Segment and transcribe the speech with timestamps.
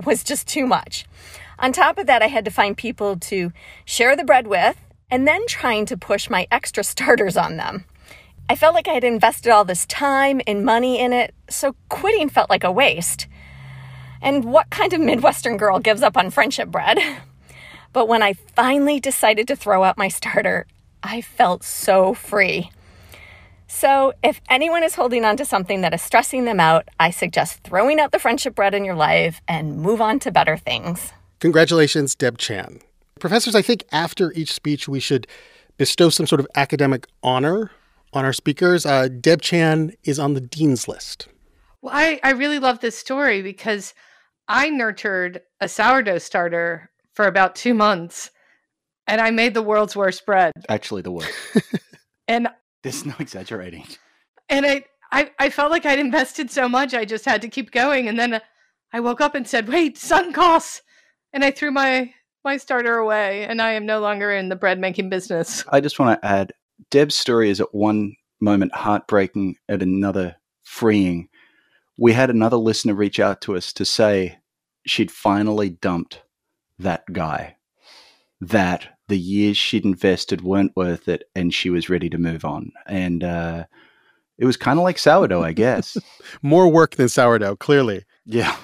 [0.06, 1.06] was just too much.
[1.58, 3.52] On top of that, I had to find people to
[3.84, 4.76] share the bread with
[5.10, 7.84] and then trying to push my extra starters on them.
[8.48, 12.28] I felt like I had invested all this time and money in it, so quitting
[12.28, 13.26] felt like a waste.
[14.22, 16.98] And what kind of Midwestern girl gives up on friendship bread?
[17.92, 20.66] But when I finally decided to throw out my starter,
[21.02, 22.70] I felt so free.
[23.72, 27.62] So, if anyone is holding on to something that is stressing them out, I suggest
[27.62, 31.12] throwing out the friendship bread in your life and move on to better things.
[31.38, 32.80] Congratulations, Deb Chan.
[33.20, 35.28] Professors, I think after each speech, we should
[35.78, 37.70] bestow some sort of academic honor
[38.12, 38.84] on our speakers.
[38.84, 41.28] Uh, Deb Chan is on the dean's list.
[41.80, 43.94] Well, I, I really love this story because
[44.48, 48.32] I nurtured a sourdough starter for about two months
[49.06, 50.52] and I made the world's worst bread.
[50.68, 51.32] Actually, the worst.
[52.28, 52.48] and
[52.82, 53.86] there's no exaggerating.
[54.48, 57.70] And I, I, I felt like I'd invested so much, I just had to keep
[57.70, 58.08] going.
[58.08, 58.40] And then
[58.92, 60.82] I woke up and said, wait, sunk costs.
[61.32, 62.12] And I threw my,
[62.44, 65.64] my starter away and I am no longer in the bread making business.
[65.68, 66.52] I just want to add
[66.90, 71.28] Deb's story is at one moment heartbreaking, at another freeing.
[71.98, 74.38] We had another listener reach out to us to say
[74.86, 76.22] she'd finally dumped
[76.78, 77.56] that guy,
[78.40, 82.72] that the years she'd invested weren't worth it and she was ready to move on.
[82.86, 83.64] And uh,
[84.38, 85.98] it was kind of like sourdough, I guess.
[86.42, 88.04] More work than sourdough, clearly.
[88.24, 88.56] Yeah.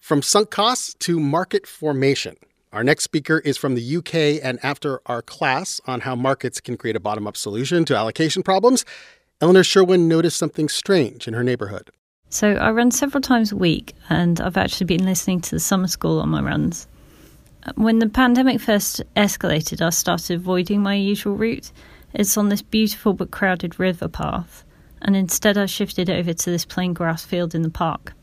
[0.00, 2.34] From sunk costs to market formation.
[2.72, 6.76] Our next speaker is from the UK, and after our class on how markets can
[6.76, 8.84] create a bottom up solution to allocation problems,
[9.40, 11.90] Eleanor Sherwin noticed something strange in her neighborhood.
[12.28, 15.86] So I run several times a week, and I've actually been listening to the summer
[15.86, 16.86] school on my runs.
[17.74, 21.72] When the pandemic first escalated, I started avoiding my usual route.
[22.14, 24.64] It's on this beautiful but crowded river path,
[25.02, 28.14] and instead I shifted over to this plain grass field in the park.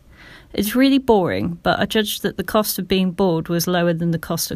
[0.53, 4.11] It's really boring, but I judged that the cost of being bored was lower than
[4.11, 4.53] the cost of